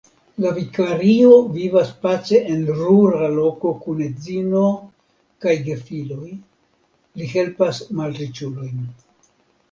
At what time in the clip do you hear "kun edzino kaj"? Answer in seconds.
3.83-5.53